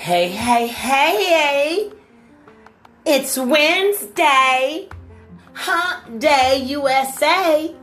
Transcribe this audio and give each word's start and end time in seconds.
Hey, 0.00 0.28
hey, 0.28 0.66
hey! 0.66 1.24
hey. 1.24 1.92
It's 3.04 3.36
Wednesday, 3.36 4.88
Hump 5.52 6.18
Day 6.18 6.62
USA. 6.68 7.74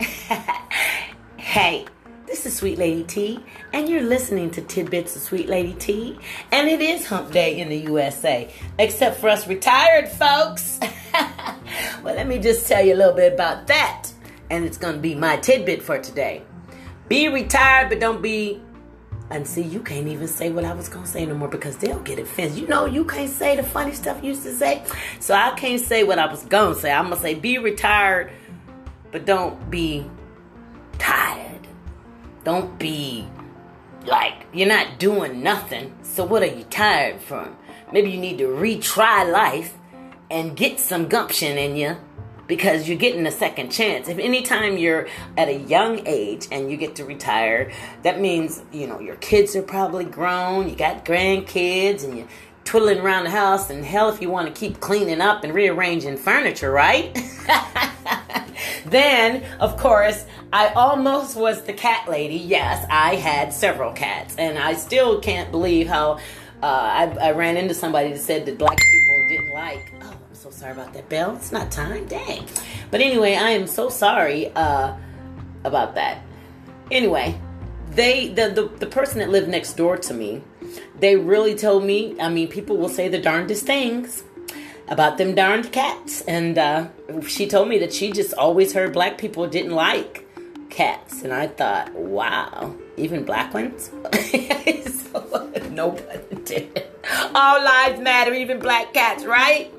hey, 1.36 1.86
this 2.26 2.44
is 2.44 2.56
Sweet 2.56 2.76
Lady 2.76 3.04
T, 3.04 3.38
and 3.72 3.88
you're 3.88 4.02
listening 4.02 4.50
to 4.50 4.62
Tidbits 4.62 5.14
of 5.14 5.22
Sweet 5.22 5.48
Lady 5.48 5.74
T, 5.74 6.18
and 6.50 6.68
it 6.68 6.80
is 6.80 7.06
Hump 7.06 7.30
Day 7.30 7.60
in 7.60 7.68
the 7.68 7.78
USA, 7.78 8.52
except 8.80 9.20
for 9.20 9.28
us 9.28 9.46
retired 9.46 10.08
folks. 10.08 10.80
well, 12.02 12.16
let 12.16 12.26
me 12.26 12.40
just 12.40 12.66
tell 12.66 12.84
you 12.84 12.94
a 12.94 12.98
little 12.98 13.14
bit 13.14 13.32
about 13.32 13.68
that, 13.68 14.10
and 14.50 14.64
it's 14.64 14.76
going 14.76 14.96
to 14.96 15.00
be 15.00 15.14
my 15.14 15.36
tidbit 15.36 15.84
for 15.84 16.00
today. 16.00 16.42
Be 17.06 17.28
retired, 17.28 17.90
but 17.90 18.00
don't 18.00 18.20
be 18.20 18.60
and 19.30 19.46
see, 19.46 19.62
you 19.62 19.80
can't 19.80 20.08
even 20.08 20.26
say 20.26 20.50
what 20.50 20.64
I 20.64 20.74
was 20.74 20.88
gonna 20.88 21.06
say 21.06 21.24
no 21.24 21.34
more 21.34 21.48
because 21.48 21.76
they'll 21.76 22.00
get 22.00 22.18
offended. 22.18 22.58
You 22.58 22.66
know, 22.66 22.84
you 22.86 23.04
can't 23.04 23.30
say 23.30 23.56
the 23.56 23.62
funny 23.62 23.92
stuff 23.92 24.18
you 24.22 24.30
used 24.30 24.42
to 24.42 24.54
say. 24.54 24.82
So 25.20 25.34
I 25.34 25.52
can't 25.52 25.80
say 25.80 26.02
what 26.02 26.18
I 26.18 26.26
was 26.26 26.44
gonna 26.44 26.74
say. 26.74 26.90
I'm 26.90 27.04
gonna 27.04 27.20
say 27.20 27.34
be 27.34 27.58
retired, 27.58 28.32
but 29.12 29.24
don't 29.26 29.70
be 29.70 30.10
tired. 30.98 31.66
Don't 32.42 32.78
be 32.78 33.28
like 34.04 34.46
you're 34.52 34.68
not 34.68 34.98
doing 34.98 35.42
nothing. 35.42 35.94
So 36.02 36.24
what 36.24 36.42
are 36.42 36.46
you 36.46 36.64
tired 36.64 37.20
from? 37.20 37.56
Maybe 37.92 38.10
you 38.10 38.20
need 38.20 38.38
to 38.38 38.46
retry 38.46 39.30
life 39.30 39.76
and 40.30 40.56
get 40.56 40.80
some 40.80 41.08
gumption 41.08 41.56
in 41.56 41.76
you 41.76 41.96
because 42.50 42.88
you're 42.88 42.98
getting 42.98 43.24
a 43.28 43.30
second 43.30 43.70
chance. 43.70 44.08
If 44.08 44.18
anytime 44.18 44.76
you're 44.76 45.06
at 45.38 45.48
a 45.48 45.54
young 45.54 46.04
age 46.04 46.48
and 46.50 46.68
you 46.68 46.76
get 46.76 46.96
to 46.96 47.04
retire, 47.04 47.70
that 48.02 48.20
means, 48.20 48.60
you 48.72 48.88
know, 48.88 48.98
your 48.98 49.14
kids 49.16 49.54
are 49.54 49.62
probably 49.62 50.04
grown, 50.04 50.68
you 50.68 50.74
got 50.74 51.04
grandkids, 51.04 52.02
and 52.02 52.18
you're 52.18 52.26
twiddling 52.64 52.98
around 52.98 53.22
the 53.22 53.30
house, 53.30 53.70
and 53.70 53.84
hell, 53.84 54.08
if 54.08 54.20
you 54.20 54.28
want 54.28 54.52
to 54.52 54.60
keep 54.60 54.80
cleaning 54.80 55.20
up 55.20 55.44
and 55.44 55.54
rearranging 55.54 56.16
furniture, 56.16 56.72
right? 56.72 57.16
then, 58.86 59.44
of 59.60 59.76
course, 59.76 60.26
I 60.52 60.72
almost 60.72 61.36
was 61.36 61.62
the 61.62 61.72
cat 61.72 62.10
lady. 62.10 62.34
Yes, 62.34 62.84
I 62.90 63.14
had 63.14 63.52
several 63.52 63.92
cats, 63.92 64.34
and 64.38 64.58
I 64.58 64.74
still 64.74 65.20
can't 65.20 65.52
believe 65.52 65.86
how 65.86 66.14
uh, 66.64 66.66
I, 66.66 67.16
I 67.20 67.30
ran 67.30 67.56
into 67.56 67.74
somebody 67.74 68.10
that 68.10 68.18
said 68.18 68.44
that 68.46 68.58
black 68.58 68.78
people 68.78 69.28
didn't 69.28 69.50
like 69.50 69.92
so 70.40 70.48
sorry 70.48 70.72
about 70.72 70.94
that, 70.94 71.06
Bell. 71.10 71.36
It's 71.36 71.52
not 71.52 71.70
time. 71.70 72.06
Dang. 72.06 72.46
But 72.90 73.02
anyway, 73.02 73.34
I 73.34 73.50
am 73.50 73.66
so 73.66 73.90
sorry 73.90 74.50
uh, 74.54 74.96
about 75.64 75.94
that. 75.96 76.22
Anyway, 76.90 77.38
they 77.90 78.28
the, 78.28 78.48
the 78.48 78.62
the 78.78 78.86
person 78.86 79.18
that 79.18 79.28
lived 79.28 79.48
next 79.48 79.74
door 79.74 79.98
to 79.98 80.14
me, 80.14 80.42
they 80.98 81.16
really 81.16 81.54
told 81.54 81.84
me. 81.84 82.18
I 82.18 82.30
mean, 82.30 82.48
people 82.48 82.78
will 82.78 82.88
say 82.88 83.08
the 83.08 83.20
darndest 83.20 83.66
things 83.66 84.22
about 84.88 85.18
them 85.18 85.34
darned 85.34 85.72
cats, 85.72 86.22
and 86.22 86.56
uh, 86.56 86.88
she 87.26 87.46
told 87.46 87.68
me 87.68 87.78
that 87.78 87.92
she 87.92 88.10
just 88.10 88.32
always 88.32 88.72
heard 88.72 88.94
black 88.94 89.18
people 89.18 89.46
didn't 89.46 89.72
like 89.72 90.26
cats, 90.70 91.22
and 91.22 91.34
I 91.34 91.48
thought, 91.48 91.92
wow, 91.92 92.74
even 92.96 93.24
black 93.24 93.52
ones. 93.52 93.90
so, 95.12 95.52
no. 95.70 95.98
All 97.34 97.62
lives 97.62 98.00
matter, 98.00 98.32
even 98.32 98.58
black 98.58 98.94
cats, 98.94 99.24
right? 99.24 99.70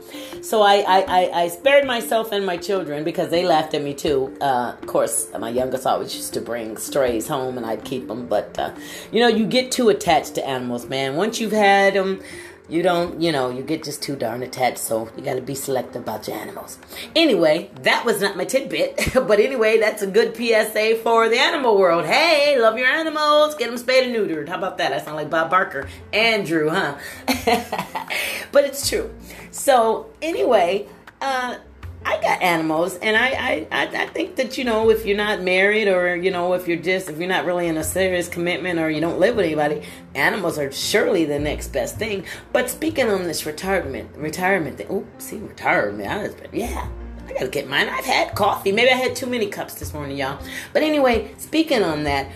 So 0.41 0.61
I, 0.61 0.77
I, 0.77 0.99
I, 1.01 1.41
I, 1.43 1.47
spared 1.49 1.85
myself 1.85 2.31
and 2.31 2.45
my 2.45 2.57
children 2.57 3.03
because 3.03 3.29
they 3.29 3.45
laughed 3.45 3.73
at 3.73 3.83
me 3.83 3.93
too. 3.93 4.35
Uh, 4.41 4.75
of 4.81 4.87
course, 4.87 5.29
my 5.37 5.49
youngest 5.49 5.85
always 5.85 6.15
used 6.15 6.33
to 6.33 6.41
bring 6.41 6.77
strays 6.77 7.27
home 7.27 7.57
and 7.57 7.65
I'd 7.65 7.83
keep 7.83 8.07
them. 8.07 8.27
But, 8.27 8.57
uh, 8.57 8.73
you 9.11 9.19
know, 9.19 9.27
you 9.27 9.45
get 9.45 9.71
too 9.71 9.89
attached 9.89 10.35
to 10.35 10.47
animals, 10.47 10.87
man. 10.87 11.15
Once 11.15 11.39
you've 11.39 11.51
had 11.51 11.93
them, 11.93 12.21
you 12.71 12.81
don't, 12.81 13.21
you 13.21 13.33
know, 13.33 13.49
you 13.49 13.63
get 13.63 13.83
just 13.83 14.01
too 14.01 14.15
darn 14.15 14.41
attached, 14.43 14.77
so 14.77 15.09
you 15.17 15.23
got 15.23 15.33
to 15.33 15.41
be 15.41 15.55
selective 15.55 16.03
about 16.03 16.25
your 16.25 16.37
animals. 16.37 16.79
Anyway, 17.17 17.69
that 17.81 18.05
was 18.05 18.21
not 18.21 18.37
my 18.37 18.45
tidbit, 18.45 19.09
but 19.13 19.41
anyway, 19.41 19.77
that's 19.77 20.01
a 20.01 20.07
good 20.07 20.33
PSA 20.37 20.99
for 21.03 21.27
the 21.27 21.37
animal 21.37 21.77
world. 21.77 22.05
Hey, 22.05 22.57
love 22.57 22.77
your 22.77 22.87
animals, 22.87 23.55
get 23.55 23.67
them 23.67 23.77
spayed 23.77 24.05
and 24.05 24.15
neutered. 24.15 24.47
How 24.47 24.57
about 24.57 24.77
that? 24.77 24.93
I 24.93 24.99
sound 24.99 25.17
like 25.17 25.29
Bob 25.29 25.49
Barker. 25.49 25.89
Andrew, 26.13 26.69
huh? 26.69 26.97
but 28.53 28.63
it's 28.63 28.89
true. 28.89 29.13
So, 29.51 30.09
anyway, 30.21 30.87
uh, 31.19 31.57
I 32.03 32.19
got 32.19 32.41
animals, 32.41 32.95
and 32.97 33.15
I, 33.15 33.67
I, 33.71 33.87
I 33.87 34.07
think 34.07 34.35
that 34.37 34.57
you 34.57 34.63
know 34.63 34.89
if 34.89 35.05
you're 35.05 35.17
not 35.17 35.41
married 35.41 35.87
or 35.87 36.15
you 36.15 36.31
know 36.31 36.53
if 36.53 36.67
you're 36.67 36.77
just 36.77 37.09
if 37.09 37.19
you're 37.19 37.29
not 37.29 37.45
really 37.45 37.67
in 37.67 37.77
a 37.77 37.83
serious 37.83 38.27
commitment 38.27 38.79
or 38.79 38.89
you 38.89 38.99
don't 38.99 39.19
live 39.19 39.35
with 39.35 39.45
anybody, 39.45 39.83
animals 40.15 40.57
are 40.57 40.71
surely 40.71 41.25
the 41.25 41.37
next 41.37 41.67
best 41.67 41.97
thing. 41.97 42.25
But 42.51 42.71
speaking 42.71 43.07
on 43.07 43.23
this 43.23 43.45
retirement 43.45 44.15
retirement 44.15 44.77
thing, 44.77 44.87
oh, 44.89 45.05
see 45.19 45.37
retirement, 45.37 46.09
I 46.09 46.23
was, 46.23 46.35
yeah, 46.51 46.87
I 47.27 47.33
gotta 47.33 47.49
get 47.49 47.69
mine. 47.69 47.87
I've 47.87 48.05
had 48.05 48.33
coffee. 48.33 48.71
Maybe 48.71 48.89
I 48.89 48.95
had 48.95 49.15
too 49.15 49.27
many 49.27 49.47
cups 49.47 49.75
this 49.75 49.93
morning, 49.93 50.17
y'all. 50.17 50.41
But 50.73 50.81
anyway, 50.81 51.31
speaking 51.37 51.83
on 51.83 52.03
that, 52.05 52.31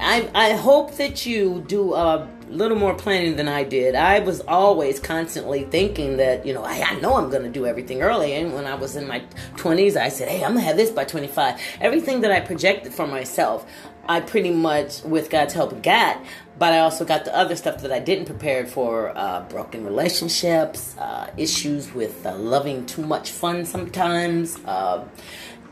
I 0.00 0.30
I 0.34 0.52
hope 0.52 0.96
that 0.96 1.26
you 1.26 1.62
do 1.68 1.92
a 1.92 2.26
little 2.48 2.76
more 2.76 2.94
planning 2.94 3.36
than 3.36 3.48
I 3.48 3.64
did. 3.64 3.94
I 3.94 4.20
was 4.20 4.40
always 4.42 5.00
constantly 5.00 5.64
thinking 5.64 6.16
that, 6.18 6.46
you 6.46 6.54
know, 6.54 6.64
I, 6.64 6.80
I 6.80 7.00
know 7.00 7.16
I'm 7.16 7.30
going 7.30 7.42
to 7.42 7.50
do 7.50 7.66
everything 7.66 8.02
early. 8.02 8.32
And 8.34 8.54
when 8.54 8.66
I 8.66 8.74
was 8.74 8.96
in 8.96 9.06
my 9.06 9.20
20s, 9.56 9.96
I 9.96 10.08
said, 10.08 10.28
hey, 10.28 10.44
I'm 10.44 10.52
going 10.52 10.62
to 10.62 10.66
have 10.66 10.76
this 10.76 10.90
by 10.90 11.04
25. 11.04 11.60
Everything 11.80 12.20
that 12.20 12.30
I 12.30 12.40
projected 12.40 12.92
for 12.92 13.06
myself, 13.06 13.66
I 14.08 14.20
pretty 14.20 14.50
much, 14.50 15.02
with 15.02 15.30
God's 15.30 15.54
help, 15.54 15.82
got. 15.82 16.22
But 16.58 16.72
I 16.72 16.78
also 16.78 17.04
got 17.04 17.24
the 17.24 17.36
other 17.36 17.54
stuff 17.54 17.82
that 17.82 17.92
I 17.92 17.98
didn't 17.98 18.26
prepare 18.26 18.64
for 18.66 19.16
uh, 19.16 19.42
broken 19.48 19.84
relationships, 19.84 20.96
uh, 20.96 21.30
issues 21.36 21.92
with 21.92 22.24
uh, 22.24 22.34
loving 22.36 22.86
too 22.86 23.02
much 23.02 23.30
fun 23.30 23.66
sometimes. 23.66 24.58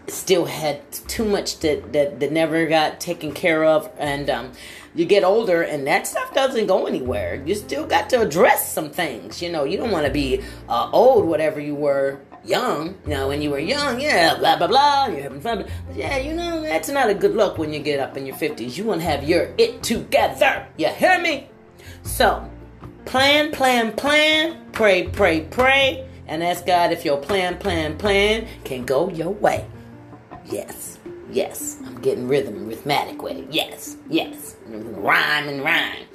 Still 0.07 0.45
had 0.45 0.91
too 0.93 1.25
much 1.25 1.61
that, 1.61 1.93
that, 1.93 2.21
that 2.21 2.33
never 2.33 2.67
got 2.67 3.01
taken 3.01 3.33
care 3.33 3.65
of. 3.65 3.91
And, 3.99 4.29
um, 4.29 4.53
you 4.95 5.05
get 5.05 5.25
older 5.25 5.63
and 5.63 5.87
that 5.87 6.07
stuff 6.07 6.33
doesn't 6.35 6.67
go 6.67 6.87
anywhere. 6.87 7.43
You 7.45 7.55
still 7.55 7.87
got 7.87 8.09
to 8.11 8.21
address 8.21 8.73
some 8.73 8.91
things. 8.91 9.43
You 9.43 9.51
know, 9.51 9.65
you 9.65 9.77
don't 9.77 9.91
want 9.91 10.07
to 10.07 10.13
be 10.13 10.43
uh, 10.69 10.89
old, 10.93 11.25
whatever 11.25 11.61
you 11.61 11.75
were 11.75 12.21
young. 12.45 12.95
You 13.05 13.15
know, 13.15 13.29
when 13.29 13.43
you 13.43 13.51
were 13.51 13.59
young, 13.59 14.01
yeah, 14.01 14.37
blah, 14.39 14.57
blah, 14.57 14.69
blah, 14.69 15.07
you're 15.07 15.23
having 15.23 15.41
fun. 15.41 15.67
But 15.87 15.97
yeah, 15.97 16.19
you 16.19 16.35
know, 16.35 16.63
that's 16.63 16.89
not 16.89 17.11
a 17.11 17.15
good 17.15 17.35
look 17.35 17.59
when 17.59 17.73
you 17.73 17.81
get 17.81 17.99
up 17.99 18.17
in 18.17 18.25
your 18.25 18.37
50s. 18.37 18.77
You 18.77 18.85
want 18.85 19.01
to 19.01 19.07
have 19.07 19.25
your 19.25 19.53
it 19.59 19.83
together. 19.83 20.67
You 20.77 20.89
hear 20.89 21.21
me? 21.21 21.49
So, 22.03 22.49
plan, 23.05 23.51
plan, 23.51 23.93
plan, 23.93 24.65
pray, 24.73 25.09
pray, 25.09 25.41
pray, 25.51 26.09
and 26.27 26.43
ask 26.43 26.67
God 26.67 26.93
if 26.93 27.05
your 27.05 27.19
plan, 27.19 27.59
plan, 27.59 27.99
plan 27.99 28.47
can 28.65 28.85
go 28.85 29.09
your 29.09 29.31
way. 29.31 29.67
Yes, 30.47 30.99
yes, 31.31 31.79
I'm 31.85 32.01
getting 32.01 32.29
rhythm, 32.29 32.67
rhythmic 32.67 33.23
way. 33.23 33.47
Yes, 33.51 33.97
yes 34.09 34.55
rhyme 35.05 35.49
and 35.49 35.63
rhyme. 35.63 36.07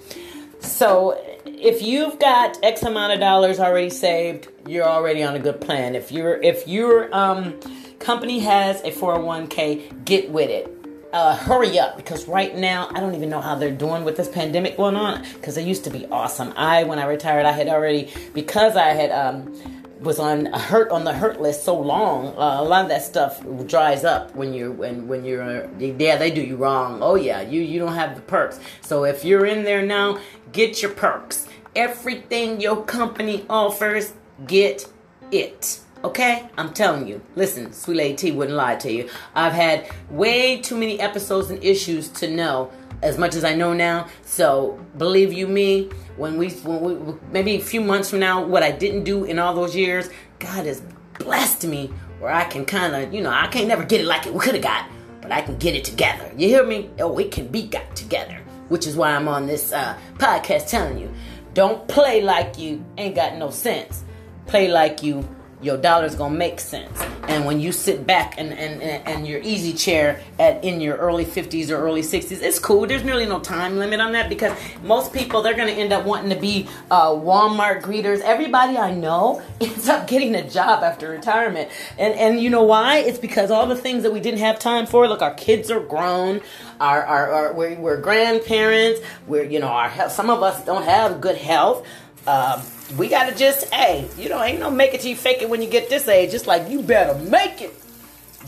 So 0.60 1.22
if 1.46 1.82
you've 1.82 2.20
got 2.20 2.58
X 2.64 2.84
amount 2.84 3.14
of 3.14 3.20
dollars 3.20 3.60
already 3.60 3.90
saved, 3.90 4.50
you're 4.68 4.88
already 4.88 5.24
on 5.24 5.36
a 5.36 5.40
good 5.40 5.62
plan. 5.62 5.96
If 5.96 6.12
your 6.12 6.42
if 6.42 6.68
your 6.68 7.14
um, 7.16 7.60
company 8.00 8.40
has 8.40 8.82
a 8.82 8.92
401k, 8.92 10.06
get 10.06 10.30
with 10.30 10.50
it. 10.50 10.76
Uh, 11.12 11.36
hurry 11.36 11.80
up 11.80 11.98
because 11.98 12.28
right 12.28 12.56
now 12.56 12.88
I 12.94 13.00
don't 13.00 13.16
even 13.16 13.30
know 13.30 13.42
how 13.42 13.56
they're 13.56 13.72
doing 13.72 14.04
with 14.04 14.16
this 14.16 14.30
pandemic 14.30 14.78
going 14.78 14.96
on 14.96 15.24
because 15.34 15.56
they 15.56 15.64
used 15.64 15.84
to 15.86 15.90
be 15.90 16.06
awesome. 16.08 16.54
I 16.56 16.84
when 16.84 17.00
I 17.00 17.06
retired 17.06 17.48
I 17.48 17.52
had 17.52 17.68
already 17.68 18.14
because 18.36 18.76
I 18.76 18.90
had 18.90 19.10
um, 19.12 19.79
was 20.00 20.20
on 20.20 20.46
hurt 20.46 20.92
on 20.92 21.04
the 21.04 21.14
hurt 21.14 21.42
list 21.42 21.64
so 21.64 21.78
long, 21.78 22.28
uh, 22.38 22.62
a 22.62 22.64
lot 22.64 22.84
of 22.84 22.90
that 22.90 23.04
stuff 23.04 23.44
dries 23.66 24.04
up 24.04 24.36
when 24.36 24.54
you're 24.54 24.72
when 24.72 25.08
when 25.08 25.26
you're 25.26 25.70
yeah 25.80 26.16
they 26.18 26.32
do 26.32 26.42
you 26.42 26.56
wrong. 26.56 27.00
Oh 27.02 27.16
yeah, 27.16 27.42
you 27.42 27.62
you 27.62 27.80
don't 27.80 27.94
have 27.94 28.16
the 28.16 28.22
perks. 28.22 28.60
So 28.82 29.04
if 29.04 29.26
you're 29.26 29.46
in 29.46 29.64
there 29.64 29.86
now, 29.86 30.20
get 30.52 30.82
your 30.82 30.92
perks. 30.92 31.48
Everything 31.76 32.62
your 32.62 32.84
company 32.84 33.46
offers, 33.50 34.14
get 34.48 34.88
it. 35.32 35.80
Okay, 36.04 36.50
I'm 36.58 36.74
telling 36.74 37.08
you. 37.08 37.22
Listen, 37.36 37.74
Sweet 37.74 37.98
Lady 37.98 38.16
T 38.16 38.32
wouldn't 38.32 38.56
lie 38.56 38.78
to 38.78 38.92
you. 38.92 39.10
I've 39.36 39.54
had 39.54 39.90
way 40.10 40.62
too 40.62 40.78
many 40.78 41.00
episodes 41.00 41.50
and 41.50 41.62
issues 41.62 42.08
to 42.10 42.30
know 42.30 42.72
as 43.02 43.18
much 43.18 43.36
as 43.36 43.44
I 43.44 43.56
know 43.56 43.74
now. 43.74 44.08
So 44.24 44.80
believe 44.98 45.34
you 45.34 45.48
me, 45.48 45.90
when 46.18 46.38
we, 46.38 46.50
when 46.50 47.06
we 47.06 47.14
maybe 47.32 47.56
a 47.56 47.62
few 47.62 47.82
months 47.82 48.10
from 48.10 48.20
now, 48.20 48.44
what 48.44 48.64
I 48.64 48.72
didn't 48.72 49.04
do 49.04 49.24
in 49.24 49.40
all 49.40 49.54
those 49.54 49.76
years, 49.76 50.10
God 50.40 50.66
has 50.66 50.82
blessed 51.18 51.66
me 51.66 51.88
where 52.20 52.32
I 52.32 52.44
can 52.46 52.66
kind 52.66 52.96
of, 52.96 53.14
you 53.14 53.22
know, 53.22 53.32
I 53.32 53.48
can't 53.48 53.68
never 53.68 53.84
get 53.84 54.02
it 54.02 54.06
like 54.06 54.26
it 54.26 54.38
could 54.38 54.56
have 54.56 54.64
got, 54.64 54.90
but 55.22 55.32
I 55.32 55.42
can 55.42 55.58
get 55.58 55.76
it 55.76 55.86
together. 55.86 56.32
You 56.36 56.48
hear 56.48 56.66
me? 56.66 56.90
Oh, 57.00 57.18
it 57.18 57.32
can 57.32 57.48
be 57.48 57.68
got 57.68 57.96
together, 57.96 58.40
which 58.68 58.86
is 58.86 58.96
why 58.96 59.12
I'm 59.12 59.28
on 59.28 59.48
this 59.48 59.72
uh, 59.72 59.98
podcast 60.16 60.70
telling 60.70 60.98
you, 60.98 61.12
don't 61.54 61.88
play 61.88 62.22
like 62.22 62.58
you 62.58 62.84
ain't 62.98 63.16
got 63.16 63.38
no 63.38 63.50
sense. 63.50 64.04
Play 64.48 64.68
like 64.68 65.04
you 65.04 65.28
your 65.62 65.78
dollar's 65.78 66.16
gonna 66.16 66.36
make 66.36 66.60
sense. 66.60 67.02
And 67.28 67.46
when 67.46 67.60
you 67.60 67.72
sit 67.72 68.08
back 68.08 68.36
and 68.38 68.54
and, 68.54 68.82
and 68.82 69.28
your 69.28 69.40
easy 69.42 69.74
chair 69.74 70.22
at 70.40 70.64
in 70.64 70.80
your 70.80 70.96
early 70.96 71.26
50s 71.26 71.70
or 71.70 71.76
early 71.76 72.02
60s, 72.02 72.42
it's 72.42 72.60
cool. 72.60 72.88
There's 72.88 73.04
really 73.04 73.26
no 73.26 73.40
time 73.40 73.78
limit 73.78 74.00
on 74.00 74.14
that 74.14 74.30
because 74.30 74.58
most 74.84 75.14
people 75.14 75.42
they're 75.42 75.56
gonna 75.56 75.72
end 75.72 75.92
up 75.92 76.06
wanting 76.06 76.30
to 76.30 76.40
be 76.40 76.68
uh, 76.90 77.10
Walmart 77.10 77.82
greeters. 77.82 78.22
Everybody 78.22 78.78
I 78.78 78.94
know 78.94 79.42
ends 79.62 79.90
up 79.90 80.08
getting 80.08 80.34
a 80.36 80.50
job 80.50 80.84
after 80.84 81.10
retirement, 81.10 81.70
and 81.98 82.14
and 82.16 82.40
you 82.40 82.50
know 82.50 82.64
why? 82.64 83.00
It's 83.00 83.20
because 83.20 83.52
all 83.52 83.68
the 83.68 83.76
things 83.76 84.04
that 84.04 84.14
we 84.14 84.22
didn't 84.22 84.40
have 84.40 84.60
time 84.60 84.86
for. 84.86 85.08
Look, 85.08 85.22
our 85.22 85.34
kids 85.34 85.70
are 85.70 85.82
grown. 85.82 86.42
Our, 86.80 87.04
our, 87.04 87.32
our 87.32 87.54
we're, 87.54 87.76
we're 87.76 88.02
grandparents. 88.02 89.02
We're 89.28 89.44
you 89.44 89.60
know 89.60 89.68
our 89.68 89.90
health, 89.90 90.14
some 90.14 90.30
of 90.30 90.42
us 90.42 90.64
don't 90.66 90.84
have 90.84 91.20
good 91.20 91.38
health. 91.38 91.86
Uh, 92.28 92.64
we 92.98 93.08
gotta 93.08 93.36
just, 93.36 93.72
hey, 93.74 94.08
you 94.18 94.30
know, 94.30 94.42
ain't 94.42 94.60
no 94.60 94.70
make 94.70 94.94
it 94.94 95.02
till 95.02 95.10
you 95.10 95.16
fake 95.16 95.42
it 95.42 95.50
when 95.50 95.62
you 95.62 95.70
get 95.70 95.90
this 95.90 96.08
age. 96.08 96.34
It's 96.34 96.48
like 96.48 96.70
you 96.70 96.82
better 96.82 97.16
make 97.16 97.62
it 97.62 97.74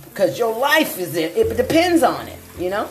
because 0.05 0.37
your 0.37 0.57
life 0.57 0.97
is 0.99 1.15
it. 1.15 1.35
It 1.37 1.55
depends 1.55 2.03
on 2.03 2.27
it, 2.27 2.39
you 2.59 2.69
know. 2.69 2.89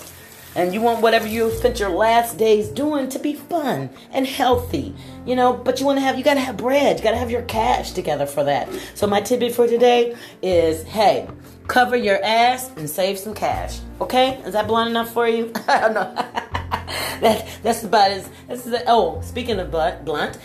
And 0.56 0.74
you 0.74 0.80
want 0.80 1.00
whatever 1.00 1.28
you 1.28 1.50
spent 1.52 1.78
your 1.78 1.90
last 1.90 2.36
days 2.36 2.68
doing 2.68 3.08
to 3.10 3.20
be 3.20 3.34
fun 3.34 3.88
and 4.10 4.26
healthy, 4.26 4.92
you 5.24 5.36
know. 5.36 5.52
But 5.52 5.78
you 5.78 5.86
want 5.86 5.98
to 5.98 6.00
have, 6.00 6.18
you 6.18 6.24
gotta 6.24 6.40
have 6.40 6.56
bread. 6.56 6.98
You 6.98 7.04
gotta 7.04 7.16
have 7.16 7.30
your 7.30 7.42
cash 7.42 7.92
together 7.92 8.26
for 8.26 8.42
that. 8.44 8.68
So 8.94 9.06
my 9.06 9.20
tidbit 9.20 9.54
for 9.54 9.68
today 9.68 10.16
is, 10.42 10.82
hey, 10.84 11.28
cover 11.68 11.94
your 11.94 12.22
ass 12.24 12.70
and 12.76 12.90
save 12.90 13.18
some 13.18 13.32
cash. 13.32 13.78
Okay, 14.00 14.38
is 14.44 14.54
that 14.54 14.66
blunt 14.66 14.90
enough 14.90 15.12
for 15.12 15.28
you? 15.28 15.52
I 15.68 15.80
don't 15.80 15.94
know. 15.94 16.14
that, 17.20 17.46
that's 17.62 17.84
about 17.84 18.10
as. 18.10 18.28
That's 18.48 18.64
the, 18.64 18.82
oh, 18.88 19.20
speaking 19.20 19.60
of 19.60 19.70
blunt, 19.70 20.36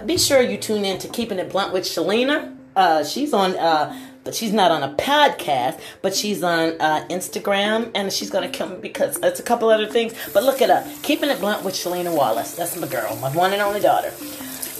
be 0.00 0.18
sure 0.18 0.40
you 0.40 0.56
tune 0.56 0.84
in 0.84 0.98
to 0.98 1.08
Keeping 1.08 1.38
It 1.38 1.50
Blunt 1.50 1.72
with 1.72 1.84
Shalina. 1.84 2.56
Uh, 2.76 3.04
she's 3.04 3.32
on, 3.32 3.56
uh, 3.56 3.96
but 4.24 4.34
she's 4.34 4.52
not 4.52 4.70
on 4.70 4.82
a 4.82 4.94
podcast, 4.94 5.80
but 6.02 6.14
she's 6.14 6.42
on 6.42 6.80
uh, 6.80 7.06
Instagram, 7.08 7.90
and 7.94 8.12
she's 8.12 8.30
gonna 8.30 8.50
come 8.50 8.80
because 8.80 9.18
it's 9.22 9.38
a 9.38 9.42
couple 9.42 9.68
other 9.68 9.86
things. 9.86 10.12
But 10.32 10.42
look 10.42 10.60
it 10.60 10.70
up, 10.70 10.84
Keeping 11.02 11.30
It 11.30 11.38
Blunt 11.38 11.64
with 11.64 11.74
Shalina 11.74 12.14
Wallace. 12.14 12.54
That's 12.54 12.76
my 12.76 12.88
girl, 12.88 13.16
my 13.16 13.30
one 13.30 13.52
and 13.52 13.62
only 13.62 13.80
daughter. 13.80 14.12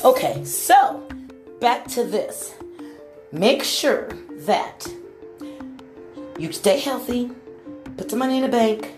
Okay, 0.05 0.44
so 0.44 1.06
back 1.60 1.87
to 1.88 2.05
this. 2.05 2.55
Make 3.31 3.62
sure 3.64 4.08
that 4.46 4.87
you 6.38 6.52
stay 6.52 6.81
healthy, 6.81 7.31
put 7.96 8.10
some 8.10 8.19
money 8.19 8.37
in 8.37 8.43
the 8.43 8.49
bank, 8.49 8.93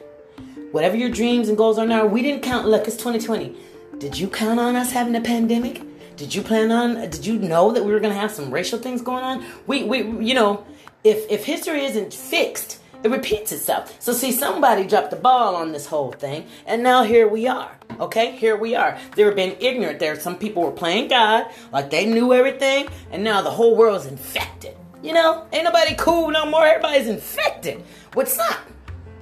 whatever 0.73 0.97
your 0.97 1.11
dreams 1.11 1.49
and 1.49 1.57
goals 1.57 1.79
are 1.79 1.87
now. 1.87 2.07
We 2.07 2.23
didn't 2.23 2.43
count. 2.43 2.67
Look, 2.67 2.87
it's 2.87 2.97
2020. 2.97 3.55
Did 3.99 4.19
you 4.19 4.29
count 4.29 4.59
on 4.59 4.77
us 4.77 4.93
having 4.93 5.15
a 5.17 5.21
pandemic? 5.21 5.86
Did 6.17 6.35
you 6.35 6.43
plan 6.43 6.73
on? 6.73 6.95
Did 7.11 7.27
you 7.27 7.39
know 7.39 7.73
that 7.73 7.85
we 7.85 7.93
were 7.93 8.01
going 8.01 8.13
to 8.13 8.19
have 8.19 8.31
some 8.31 8.53
racial 8.53 8.79
things 8.79 9.03
going 9.03 9.23
on? 9.23 9.45
We, 9.67 9.85
we, 9.85 9.99
you 10.25 10.35
know, 10.35 10.65
if 11.05 11.31
if 11.31 11.45
history 11.45 11.85
isn't 11.85 12.13
fixed, 12.15 12.81
it 13.03 13.11
repeats 13.11 13.53
itself. 13.53 13.95
So 14.01 14.13
see, 14.13 14.33
somebody 14.33 14.87
dropped 14.87 15.11
the 15.11 15.17
ball 15.17 15.55
on 15.55 15.73
this 15.73 15.87
whole 15.87 16.13
thing, 16.13 16.47
and 16.67 16.83
now 16.83 17.03
here 17.03 17.29
we 17.29 17.47
are. 17.47 17.71
Okay, 18.01 18.33
here 18.33 18.57
we 18.57 18.75
are. 18.75 18.99
They 19.15 19.25
were 19.25 19.33
being 19.33 19.57
ignorant. 19.61 19.99
There, 19.99 20.19
some 20.19 20.37
people 20.37 20.63
were 20.63 20.73
playing 20.73 21.09
God, 21.09 21.47
like 21.73 21.91
they 21.91 22.07
knew 22.07 22.33
everything, 22.33 22.89
and 23.11 23.23
now 23.23 23.43
the 23.43 23.51
whole 23.51 23.77
world's 23.77 24.07
infected. 24.07 24.77
You 25.03 25.13
know, 25.13 25.47
ain't 25.53 25.65
nobody 25.65 25.95
cool 25.97 26.31
no 26.31 26.47
more. 26.47 26.67
Everybody's 26.67 27.07
infected 27.07 27.85
What's 28.17 28.39
up? 28.39 28.61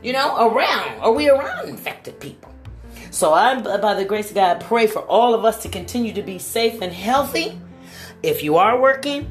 You 0.05 0.13
know, 0.13 0.47
around. 0.47 1.01
Are 1.01 1.11
we 1.11 1.29
around 1.29 1.69
infected 1.69 2.21
people? 2.21 2.54
So 3.15 3.33
I, 3.33 3.61
by 3.79 3.95
the 3.95 4.05
grace 4.05 4.31
of 4.31 4.35
God, 4.35 4.61
pray 4.61 4.89
for 4.89 4.99
all 5.03 5.35
of 5.35 5.45
us 5.45 5.63
to 5.63 5.69
continue 5.69 6.13
to 6.15 6.23
be 6.23 6.41
safe 6.41 6.83
and 6.83 6.93
healthy. 6.93 7.61
If 8.25 8.43
you 8.43 8.57
are 8.57 8.81
working, 8.81 9.31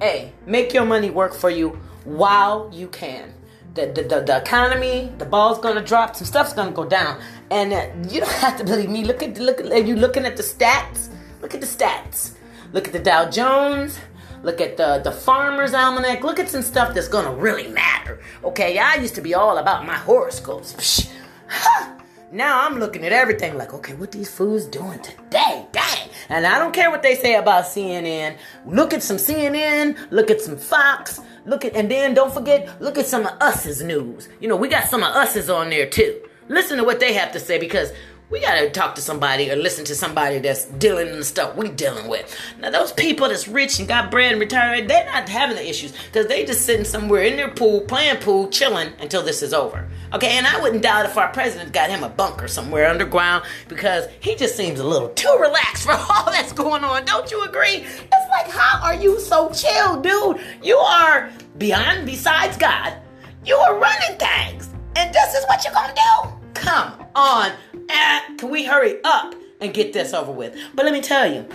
hey, 0.00 0.32
make 0.44 0.74
your 0.74 0.84
money 0.84 1.08
work 1.08 1.32
for 1.32 1.48
you 1.48 1.78
while 2.02 2.68
you 2.72 2.88
can. 2.88 3.32
The, 3.74 3.86
the, 3.86 4.02
the, 4.02 4.20
the 4.22 4.38
economy, 4.38 5.12
the 5.18 5.24
ball's 5.24 5.60
gonna 5.60 5.84
drop, 5.84 6.16
some 6.16 6.26
stuff's 6.26 6.52
gonna 6.52 6.72
go 6.72 6.84
down, 6.84 7.22
and 7.52 7.72
uh, 7.72 7.86
you 8.12 8.18
don't 8.18 8.32
have 8.42 8.58
to 8.58 8.64
believe 8.64 8.90
me. 8.90 9.04
Look 9.04 9.22
at 9.22 9.38
look 9.38 9.60
at 9.60 9.86
you 9.86 9.94
looking 9.94 10.26
at 10.26 10.36
the 10.36 10.42
stats. 10.42 11.08
Look 11.40 11.54
at 11.54 11.60
the 11.60 11.66
stats. 11.68 12.32
Look 12.72 12.88
at 12.88 12.92
the 12.92 12.98
Dow 12.98 13.30
Jones. 13.30 14.00
Look 14.42 14.60
at 14.60 14.76
the 14.76 14.98
the 14.98 15.12
Farmer's 15.12 15.74
Almanac. 15.74 16.24
Look 16.24 16.40
at 16.40 16.48
some 16.48 16.62
stuff 16.62 16.92
that's 16.92 17.06
gonna 17.06 17.32
really 17.32 17.68
matter. 17.68 18.18
Okay, 18.42 18.78
I 18.78 18.96
used 18.96 19.14
to 19.14 19.20
be 19.20 19.32
all 19.32 19.58
about 19.58 19.86
my 19.86 19.94
horoscopes. 19.94 20.72
Psh. 20.76 22.01
Now 22.32 22.66
I'm 22.66 22.78
looking 22.78 23.04
at 23.04 23.12
everything 23.12 23.58
like, 23.58 23.74
okay, 23.74 23.92
what 23.92 24.10
these 24.10 24.30
fools 24.30 24.64
doing 24.64 24.98
today? 25.00 25.66
Dang. 25.70 26.08
And 26.30 26.46
I 26.46 26.58
don't 26.58 26.72
care 26.72 26.90
what 26.90 27.02
they 27.02 27.14
say 27.14 27.34
about 27.34 27.64
CNN. 27.64 28.38
Look 28.64 28.94
at 28.94 29.02
some 29.02 29.18
CNN, 29.18 29.98
look 30.10 30.30
at 30.30 30.40
some 30.40 30.56
Fox, 30.56 31.20
look 31.44 31.66
at, 31.66 31.76
and 31.76 31.90
then 31.90 32.14
don't 32.14 32.32
forget, 32.32 32.80
look 32.80 32.96
at 32.96 33.04
some 33.04 33.26
of 33.26 33.36
us's 33.42 33.82
news. 33.82 34.30
You 34.40 34.48
know, 34.48 34.56
we 34.56 34.68
got 34.68 34.88
some 34.88 35.02
of 35.02 35.14
us's 35.14 35.50
on 35.50 35.68
there 35.68 35.84
too. 35.84 36.22
Listen 36.48 36.78
to 36.78 36.84
what 36.84 37.00
they 37.00 37.12
have 37.12 37.32
to 37.32 37.40
say 37.40 37.58
because 37.58 37.92
we 38.32 38.40
gotta 38.40 38.70
talk 38.70 38.94
to 38.94 39.02
somebody 39.02 39.50
or 39.50 39.56
listen 39.56 39.84
to 39.84 39.94
somebody 39.94 40.38
that's 40.38 40.64
dealing 40.64 41.08
in 41.08 41.18
the 41.18 41.24
stuff 41.24 41.54
we 41.54 41.68
dealing 41.68 42.08
with. 42.08 42.34
Now 42.58 42.70
those 42.70 42.90
people 42.90 43.28
that's 43.28 43.46
rich 43.46 43.78
and 43.78 43.86
got 43.86 44.10
bread 44.10 44.32
and 44.32 44.40
retired, 44.40 44.88
they're 44.88 45.04
not 45.04 45.28
having 45.28 45.56
the 45.56 45.68
issues 45.68 45.92
because 46.06 46.26
they 46.28 46.46
just 46.46 46.62
sitting 46.62 46.86
somewhere 46.86 47.24
in 47.24 47.36
their 47.36 47.50
pool, 47.50 47.82
playing 47.82 48.16
pool, 48.22 48.48
chilling 48.48 48.94
until 49.00 49.22
this 49.22 49.42
is 49.42 49.52
over. 49.52 49.86
Okay, 50.14 50.38
and 50.38 50.46
I 50.46 50.62
wouldn't 50.62 50.82
doubt 50.82 51.04
if 51.04 51.18
our 51.18 51.28
president 51.28 51.74
got 51.74 51.90
him 51.90 52.02
a 52.02 52.08
bunker 52.08 52.48
somewhere 52.48 52.88
underground 52.88 53.44
because 53.68 54.06
he 54.20 54.34
just 54.34 54.56
seems 54.56 54.80
a 54.80 54.86
little 54.86 55.10
too 55.10 55.36
relaxed 55.38 55.82
for 55.84 55.92
all 55.92 56.24
that's 56.26 56.54
going 56.54 56.84
on. 56.84 57.04
Don't 57.04 57.30
you 57.30 57.44
agree? 57.44 57.84
It's 57.84 58.30
like, 58.30 58.48
how 58.48 58.80
are 58.82 58.94
you 58.94 59.20
so 59.20 59.50
chill, 59.50 60.00
dude? 60.00 60.40
You 60.62 60.78
are 60.78 61.30
beyond, 61.58 62.06
besides 62.06 62.56
God, 62.56 62.96
you 63.44 63.56
are 63.56 63.78
running 63.78 64.18
things. 64.18 64.70
And 64.96 65.12
this 65.12 65.34
is 65.34 65.44
what 65.48 65.62
you're 65.64 65.74
gonna 65.74 65.94
do? 65.94 66.42
Come 66.54 66.94
on. 67.14 67.52
Eh, 67.92 68.20
can 68.38 68.50
we 68.50 68.64
hurry 68.64 68.96
up 69.04 69.34
and 69.60 69.74
get 69.74 69.92
this 69.92 70.14
over 70.14 70.32
with? 70.32 70.56
But 70.74 70.84
let 70.86 70.94
me 70.94 71.02
tell 71.02 71.30
you, 71.30 71.46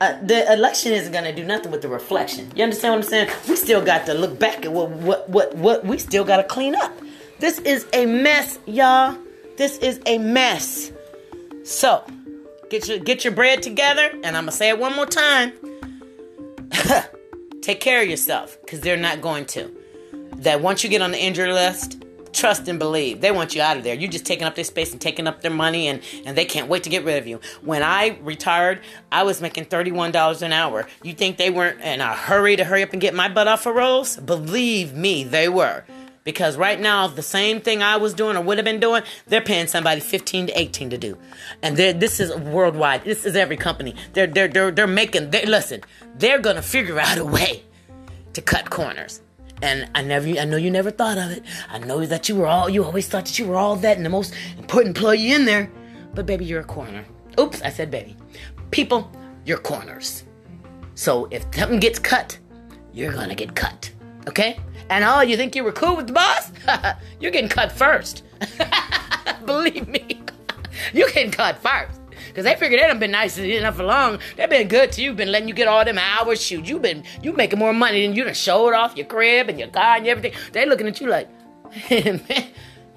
uh, 0.00 0.18
the 0.22 0.50
election 0.52 0.92
isn't 0.92 1.12
going 1.12 1.24
to 1.24 1.34
do 1.34 1.44
nothing 1.44 1.70
with 1.70 1.82
the 1.82 1.88
reflection. 1.88 2.50
You 2.54 2.64
understand 2.64 2.94
what 2.94 3.04
I'm 3.04 3.10
saying? 3.10 3.30
We 3.48 3.56
still 3.56 3.84
got 3.84 4.06
to 4.06 4.14
look 4.14 4.38
back 4.38 4.64
at 4.64 4.72
what 4.72 4.90
what 4.90 5.28
what, 5.28 5.54
what 5.56 5.84
we 5.84 5.98
still 5.98 6.24
got 6.24 6.38
to 6.38 6.44
clean 6.44 6.74
up. 6.74 6.92
This 7.38 7.58
is 7.60 7.86
a 7.92 8.06
mess, 8.06 8.58
y'all. 8.66 9.16
This 9.56 9.78
is 9.78 10.00
a 10.06 10.18
mess. 10.18 10.92
So, 11.64 12.04
get 12.70 12.88
your 12.88 12.98
get 12.98 13.24
your 13.24 13.34
bread 13.34 13.62
together, 13.62 14.10
and 14.12 14.36
I'm 14.36 14.44
gonna 14.44 14.52
say 14.52 14.68
it 14.70 14.78
one 14.78 14.94
more 14.94 15.06
time. 15.06 15.52
Take 17.62 17.80
care 17.80 18.02
of 18.02 18.08
yourself, 18.08 18.58
because 18.60 18.80
they're 18.80 18.96
not 18.96 19.20
going 19.20 19.44
to. 19.46 19.74
That 20.36 20.60
once 20.60 20.84
you 20.84 20.90
get 20.90 21.02
on 21.02 21.10
the 21.10 21.18
injury 21.18 21.52
list, 21.52 22.04
trust 22.36 22.68
and 22.68 22.78
believe. 22.78 23.20
They 23.20 23.30
want 23.30 23.54
you 23.54 23.62
out 23.62 23.76
of 23.76 23.84
there. 23.84 23.94
You're 23.94 24.10
just 24.10 24.26
taking 24.26 24.46
up 24.46 24.54
their 24.54 24.64
space 24.64 24.92
and 24.92 25.00
taking 25.00 25.26
up 25.26 25.40
their 25.40 25.50
money, 25.50 25.88
and, 25.88 26.02
and 26.24 26.36
they 26.36 26.44
can't 26.44 26.68
wait 26.68 26.84
to 26.84 26.90
get 26.90 27.04
rid 27.04 27.18
of 27.18 27.26
you. 27.26 27.40
When 27.62 27.82
I 27.82 28.18
retired, 28.22 28.80
I 29.10 29.22
was 29.22 29.40
making 29.40 29.66
$31 29.66 30.42
an 30.42 30.52
hour. 30.52 30.86
You 31.02 31.14
think 31.14 31.36
they 31.36 31.50
weren't 31.50 31.80
in 31.80 32.00
a 32.00 32.14
hurry 32.14 32.56
to 32.56 32.64
hurry 32.64 32.82
up 32.82 32.92
and 32.92 33.00
get 33.00 33.14
my 33.14 33.28
butt 33.28 33.48
off 33.48 33.66
a 33.66 33.72
rolls? 33.72 34.16
Believe 34.16 34.94
me, 34.94 35.24
they 35.24 35.48
were. 35.48 35.84
Because 36.26 36.56
right 36.56 36.80
now, 36.80 37.06
the 37.06 37.22
same 37.22 37.60
thing 37.60 37.84
I 37.84 37.98
was 37.98 38.12
doing 38.12 38.36
or 38.36 38.42
would 38.42 38.58
have 38.58 38.64
been 38.64 38.80
doing, 38.80 39.04
they're 39.28 39.40
paying 39.40 39.68
somebody 39.68 40.00
15 40.00 40.48
to 40.48 40.60
18 40.60 40.90
to 40.90 40.98
do. 40.98 41.16
And 41.62 41.76
this 41.76 42.18
is 42.18 42.34
worldwide. 42.34 43.04
This 43.04 43.24
is 43.24 43.36
every 43.36 43.56
company. 43.56 43.94
They're, 44.12 44.26
they're, 44.26 44.48
they're, 44.48 44.72
they're 44.72 44.86
making, 44.88 45.30
they 45.30 45.46
listen, 45.46 45.82
they're 46.16 46.40
going 46.40 46.56
to 46.56 46.62
figure 46.62 46.98
out 46.98 47.18
a 47.18 47.24
way 47.24 47.62
to 48.32 48.42
cut 48.42 48.70
corners. 48.70 49.22
And 49.62 49.88
I 49.94 50.02
never, 50.02 50.28
I 50.28 50.44
know 50.44 50.56
you 50.56 50.70
never 50.70 50.90
thought 50.90 51.18
of 51.18 51.30
it. 51.30 51.42
I 51.70 51.78
know 51.78 52.04
that 52.04 52.28
you 52.28 52.36
were 52.36 52.46
all, 52.46 52.68
you 52.68 52.84
always 52.84 53.08
thought 53.08 53.24
that 53.26 53.38
you 53.38 53.46
were 53.46 53.56
all 53.56 53.76
that 53.76 53.96
and 53.96 54.04
the 54.04 54.10
most 54.10 54.34
important 54.58 54.96
employee 54.96 55.32
in 55.32 55.44
there. 55.44 55.70
But 56.14 56.26
baby, 56.26 56.44
you're 56.44 56.60
a 56.60 56.64
corner. 56.64 57.04
Oops, 57.38 57.60
I 57.62 57.70
said 57.70 57.90
baby. 57.90 58.16
People, 58.70 59.10
you're 59.44 59.58
corners. 59.58 60.24
So 60.94 61.28
if 61.30 61.44
something 61.54 61.80
gets 61.80 61.98
cut, 61.98 62.38
you're 62.92 63.12
gonna 63.12 63.34
get 63.34 63.54
cut. 63.54 63.90
Okay? 64.28 64.58
And 64.88 65.04
oh, 65.04 65.20
you 65.20 65.36
think 65.36 65.56
you 65.56 65.64
were 65.64 65.72
cool 65.72 65.96
with 65.96 66.06
the 66.06 66.12
boss? 66.12 66.52
you're 67.20 67.30
getting 67.30 67.50
cut 67.50 67.72
first. 67.72 68.22
Believe 69.46 69.88
me. 69.88 70.22
you're 70.92 71.08
getting 71.10 71.30
cut 71.30 71.58
first. 71.58 72.00
Because 72.36 72.44
they 72.44 72.54
figured 72.54 72.82
they 72.82 72.86
done 72.86 72.98
been 72.98 73.12
nice 73.12 73.38
enough 73.38 73.76
for 73.76 73.82
long. 73.82 74.18
They've 74.36 74.50
been 74.50 74.68
good 74.68 74.92
to 74.92 75.02
you, 75.02 75.14
been 75.14 75.32
letting 75.32 75.48
you 75.48 75.54
get 75.54 75.68
all 75.68 75.86
them 75.86 75.96
hours. 75.96 76.42
Shoot, 76.42 76.68
you 76.68 76.78
been 76.78 77.02
you 77.22 77.32
making 77.32 77.58
more 77.58 77.72
money 77.72 78.06
than 78.06 78.14
you 78.14 78.24
done 78.24 78.34
showed 78.34 78.74
off 78.74 78.94
your 78.94 79.06
crib 79.06 79.48
and 79.48 79.58
your 79.58 79.68
car 79.68 79.96
and 79.96 80.06
everything. 80.06 80.38
They 80.52 80.66
looking 80.66 80.86
at 80.86 81.00
you 81.00 81.06
like, 81.06 81.30
man, 81.90 82.20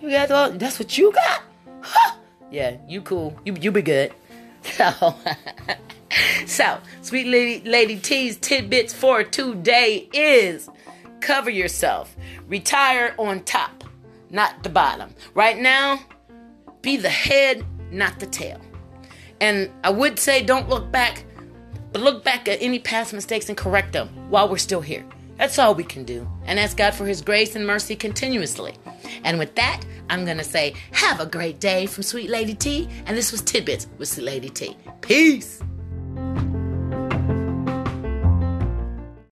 you 0.02 0.10
got 0.10 0.30
all 0.30 0.52
that's 0.52 0.78
what 0.78 0.98
you 0.98 1.14
got? 1.14 1.44
Huh. 1.80 2.16
Yeah, 2.52 2.76
you 2.86 3.02
cool. 3.02 3.34
You 3.46 3.56
you 3.62 3.72
be 3.72 3.82
good. 3.82 4.14
So 4.62 5.16
So, 6.46 6.78
sweet 7.02 7.28
lady 7.28 7.62
lady 7.64 7.98
T's 7.98 8.36
tidbits 8.36 8.94
for 8.94 9.24
today 9.24 10.10
is 10.12 10.70
cover 11.22 11.50
yourself. 11.50 12.14
Retire 12.50 13.16
on 13.18 13.46
top, 13.46 13.86
not 14.32 14.64
the 14.64 14.70
bottom. 14.70 15.16
Right 15.34 15.58
now, 15.58 16.02
be 16.82 16.98
the 16.98 17.10
head, 17.10 17.64
not 17.90 18.20
the 18.20 18.26
tail. 18.26 18.60
And 19.42 19.70
I 19.84 19.90
would 19.90 20.20
say 20.20 20.44
don't 20.44 20.70
look 20.70 20.92
back, 20.92 21.26
but 21.92 22.02
look 22.02 22.24
back 22.24 22.48
at 22.48 22.62
any 22.62 22.80
past 22.80 23.14
mistakes 23.14 23.50
and 23.50 23.58
correct 23.58 23.94
them 23.94 24.10
while 24.30 24.50
we're 24.50 24.58
still 24.58 24.82
here. 24.82 25.06
That's 25.38 25.58
all 25.58 25.74
we 25.74 25.86
can 25.86 26.04
do. 26.04 26.30
And 26.46 26.60
ask 26.60 26.76
God 26.76 26.94
for 26.94 27.06
His 27.06 27.22
grace 27.22 27.56
and 27.56 27.66
mercy 27.66 27.96
continuously. 27.96 28.76
And 29.24 29.40
with 29.40 29.56
that, 29.56 29.82
I'm 30.10 30.26
going 30.26 30.38
to 30.38 30.44
say, 30.44 30.74
have 30.92 31.22
a 31.22 31.26
great 31.26 31.60
day 31.60 31.86
from 31.86 32.04
Sweet 32.04 32.30
Lady 32.30 32.54
T. 32.54 32.90
And 33.06 33.16
this 33.16 33.32
was 33.32 33.42
Tidbits 33.42 33.88
with 33.98 34.10
Sweet 34.10 34.26
Lady 34.26 34.50
T. 34.50 34.76
Peace. 35.02 35.62